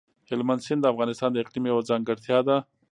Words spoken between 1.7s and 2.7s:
یوه ځانګړتیا ده.